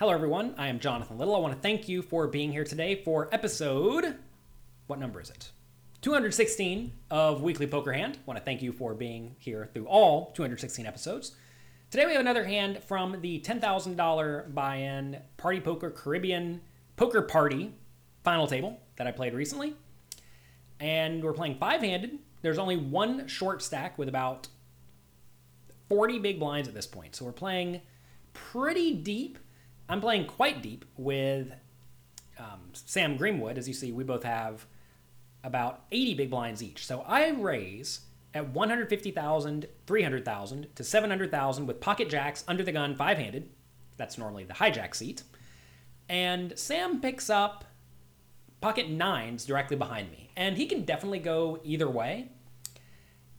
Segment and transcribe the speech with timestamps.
[0.00, 0.54] Hello, everyone.
[0.56, 1.36] I am Jonathan Little.
[1.36, 4.16] I want to thank you for being here today for episode.
[4.86, 5.50] What number is it?
[6.00, 8.16] 216 of Weekly Poker Hand.
[8.16, 11.36] I want to thank you for being here through all 216 episodes.
[11.90, 16.62] Today we have another hand from the $10,000 buy-in Party Poker Caribbean
[16.96, 17.74] Poker Party
[18.24, 19.74] final table that I played recently.
[20.80, 22.20] And we're playing five-handed.
[22.40, 24.48] There's only one short stack with about
[25.90, 27.16] 40 big blinds at this point.
[27.16, 27.82] So we're playing
[28.32, 29.38] pretty deep.
[29.90, 31.52] I'm playing quite deep with
[32.38, 33.58] um, Sam Greenwood.
[33.58, 34.64] As you see, we both have
[35.42, 36.86] about 80 big blinds each.
[36.86, 43.18] So I raise at 150,000, 300,000 to 700,000 with pocket jacks under the gun five
[43.18, 43.48] handed.
[43.96, 45.24] That's normally the hijack seat.
[46.08, 47.64] And Sam picks up
[48.60, 50.30] pocket nines directly behind me.
[50.36, 52.28] And he can definitely go either way.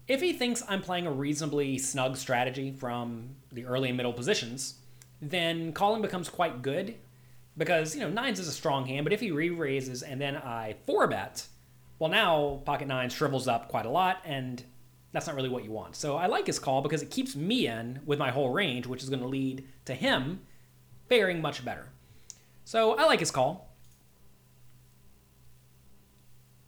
[0.06, 4.81] If he thinks I'm playing a reasonably snug strategy from the early and middle positions,
[5.22, 6.96] then calling becomes quite good
[7.58, 10.36] because, you know, nines is a strong hand, but if he re raises and then
[10.36, 11.48] I four bet,
[12.00, 14.64] well, now pocket nine shrivels up quite a lot, and
[15.12, 15.96] that's not really what you want.
[15.96, 19.04] So I like his call because it keeps me in with my whole range, which
[19.04, 20.42] is going to lead to him
[21.08, 21.90] faring much better.
[22.64, 23.70] So I like his call.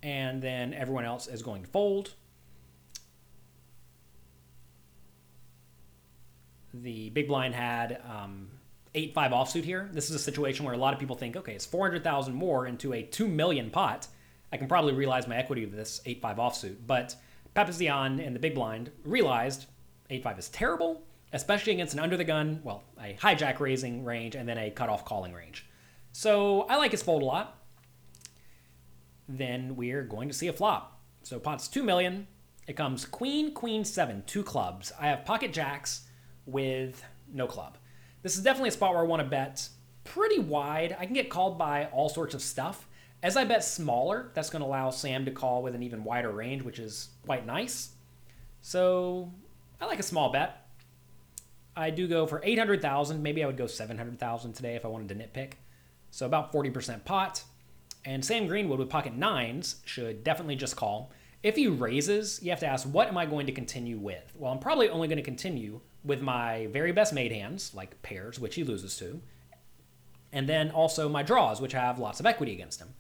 [0.01, 2.11] And then everyone else is going to fold.
[6.73, 8.49] The big blind had um,
[8.95, 9.89] 8 5 offsuit here.
[9.93, 12.93] This is a situation where a lot of people think, okay, it's 400,000 more into
[12.93, 14.07] a 2 million pot.
[14.51, 16.75] I can probably realize my equity with this 8 5 offsuit.
[16.85, 17.15] But
[17.55, 19.65] Papazian and the big blind realized
[20.09, 24.35] 8 5 is terrible, especially against an under the gun, well, a hijack raising range
[24.35, 25.67] and then a cutoff calling range.
[26.11, 27.59] So I like his fold a lot.
[29.27, 31.01] Then we're going to see a flop.
[31.23, 32.27] So pot's 2 million.
[32.67, 34.91] It comes queen, queen, seven, two clubs.
[34.99, 36.07] I have pocket jacks
[36.45, 37.77] with no club.
[38.21, 39.67] This is definitely a spot where I want to bet
[40.03, 40.95] pretty wide.
[40.99, 42.87] I can get called by all sorts of stuff.
[43.21, 46.31] As I bet smaller, that's going to allow Sam to call with an even wider
[46.31, 47.91] range, which is quite nice.
[48.61, 49.31] So
[49.79, 50.67] I like a small bet.
[51.75, 53.23] I do go for 800,000.
[53.23, 55.53] Maybe I would go 700,000 today if I wanted to nitpick.
[56.11, 57.43] So about 40% pot.
[58.05, 61.11] And Sam Greenwood with pocket nines should definitely just call.
[61.43, 64.31] If he raises, you have to ask, what am I going to continue with?
[64.35, 68.39] Well, I'm probably only going to continue with my very best made hands, like pairs,
[68.39, 69.21] which he loses to,
[70.31, 72.93] and then also my draws, which have lots of equity against him.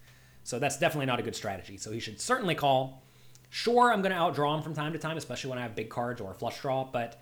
[0.43, 1.77] So that's definitely not a good strategy.
[1.77, 3.01] So he should certainly call.
[3.49, 5.89] Sure, I'm going to outdraw him from time to time, especially when I have big
[5.89, 7.21] cards or a flush draw, but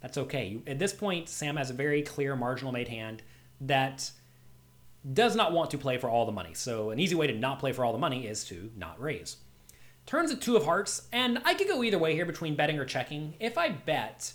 [0.00, 0.60] that's okay.
[0.66, 3.22] At this point, Sam has a very clear marginal made hand
[3.60, 4.10] that
[5.12, 6.54] does not want to play for all the money.
[6.54, 9.36] So an easy way to not play for all the money is to not raise.
[10.06, 12.84] Turns a two of hearts, and I could go either way here between betting or
[12.84, 13.34] checking.
[13.40, 14.32] If I bet,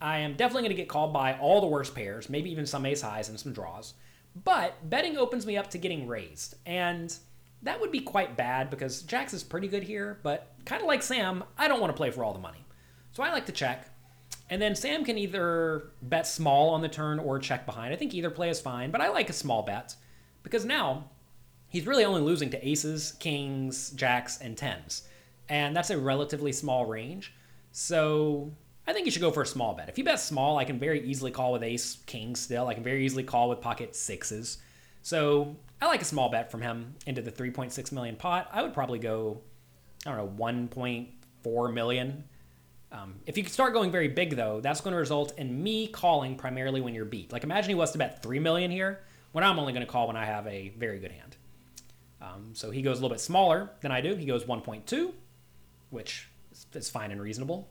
[0.00, 2.86] I am definitely going to get called by all the worst pairs, maybe even some
[2.86, 3.94] ace highs and some draws.
[4.44, 7.12] But betting opens me up to getting raised, and
[7.62, 11.02] that would be quite bad because jacks is pretty good here, but kind of like
[11.02, 12.64] Sam, I don't want to play for all the money.
[13.10, 13.90] So I like to check.
[14.50, 17.92] And then Sam can either bet small on the turn or check behind.
[17.92, 19.96] I think either play is fine, but I like a small bet
[20.44, 21.10] because now
[21.68, 25.07] he's really only losing to aces, kings, jacks, and tens.
[25.48, 27.34] And that's a relatively small range.
[27.72, 28.52] So
[28.86, 29.88] I think you should go for a small bet.
[29.88, 32.68] If you bet small, I can very easily call with ace, king still.
[32.68, 34.58] I can very easily call with pocket sixes.
[35.02, 38.48] So I like a small bet from him into the 3.6 million pot.
[38.52, 39.40] I would probably go,
[40.06, 42.24] I don't know, 1.4 million.
[42.90, 46.36] Um, if you start going very big, though, that's going to result in me calling
[46.36, 47.32] primarily when you're beat.
[47.32, 49.00] Like imagine he was to bet 3 million here,
[49.32, 51.36] when I'm only going to call when I have a very good hand.
[52.20, 54.14] Um, so he goes a little bit smaller than I do.
[54.14, 55.12] He goes 1.2,
[55.90, 56.28] which
[56.74, 57.68] is fine and reasonable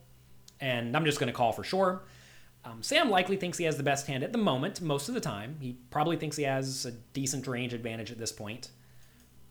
[0.60, 2.04] and I'm just going to call for sure.
[2.66, 5.22] Um, Sam likely thinks he has the best hand at the moment, most of the
[5.22, 5.58] time.
[5.60, 8.70] He probably thinks he has a decent range advantage at this point.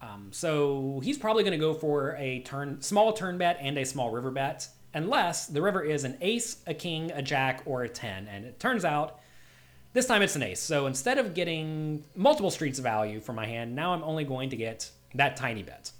[0.02, 3.84] Um, so he's probably going to go for a turn, small turn bet and a
[3.84, 7.88] small river bet, unless the river is an ace, a king, a jack, or a
[7.88, 8.28] 10.
[8.28, 9.20] And it turns out
[9.94, 10.60] this time it's an ace.
[10.60, 14.50] So instead of getting multiple streets of value for my hand, now I'm only going
[14.50, 15.92] to get that tiny bet.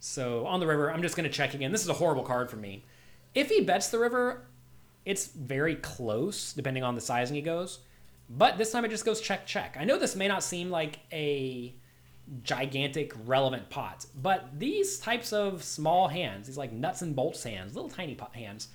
[0.00, 1.72] So on the river, I'm just going to check again.
[1.72, 2.84] This is a horrible card for me.
[3.34, 4.46] If he bets the river,
[5.04, 7.80] it's very close depending on the sizing he goes.
[8.30, 9.76] But this time it just goes check, check.
[9.78, 11.74] I know this may not seem like a
[12.42, 17.74] gigantic relevant pot, but these types of small hands, these like nuts and bolts hands,
[17.74, 18.68] little tiny pot hands,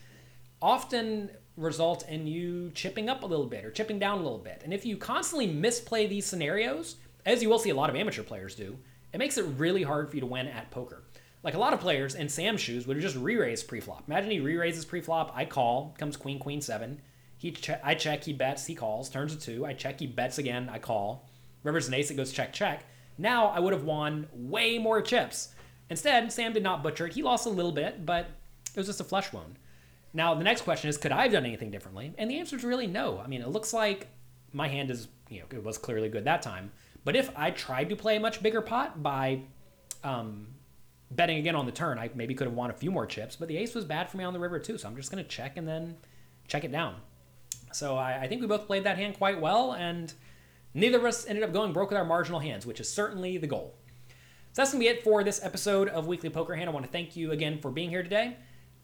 [0.62, 4.62] often result in you chipping up a little bit or chipping down a little bit.
[4.64, 6.96] And if you constantly misplay these scenarios,
[7.26, 8.78] as you will see a lot of amateur players do,
[9.14, 11.04] it makes it really hard for you to win at poker.
[11.44, 14.04] Like a lot of players in Sam's shoes would have just re-raise pre-flop.
[14.08, 17.02] Imagine he re-raises pre-flop, I call, comes queen, queen, seven.
[17.38, 19.66] He che- I check, he bets, he calls, turns a two.
[19.66, 21.30] I check, he bets again, I call.
[21.64, 22.86] River's an ace, it goes check, check.
[23.18, 25.50] Now I would have won way more chips.
[25.90, 27.14] Instead, Sam did not butcher it.
[27.14, 28.30] He lost a little bit, but
[28.74, 29.60] it was just a flesh wound.
[30.14, 32.14] Now the next question is, could I have done anything differently?
[32.18, 33.20] And the answer is really no.
[33.24, 34.08] I mean, it looks like
[34.54, 36.72] my hand is, you know, it was clearly good that time.
[37.04, 39.42] But if I tried to play a much bigger pot by
[40.04, 40.48] um,
[41.12, 43.36] betting again on the turn, I maybe could have won a few more chips.
[43.36, 45.24] But the ace was bad for me on the river too, so I'm just going
[45.24, 45.98] to check and then
[46.48, 46.96] check it down.
[47.72, 50.14] So I, I think we both played that hand quite well, and
[50.74, 53.48] neither of us ended up going broke with our marginal hands, which is certainly the
[53.48, 53.76] goal.
[54.54, 56.70] So that's going to be it for this episode of Weekly Poker Hand.
[56.70, 58.38] I want to thank you again for being here today.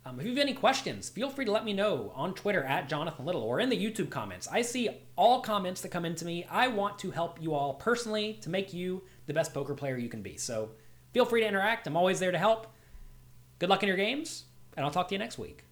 [0.05, 2.87] Um, if you have any questions, feel free to let me know on Twitter at
[2.87, 4.47] Jonathan Little or in the YouTube comments.
[4.47, 6.45] I see all comments that come into me.
[6.49, 10.09] I want to help you all personally to make you the best poker player you
[10.09, 10.37] can be.
[10.37, 10.71] So
[11.13, 11.85] feel free to interact.
[11.85, 12.73] I'm always there to help.
[13.59, 14.45] Good luck in your games,
[14.77, 15.68] and I'll talk to you next week.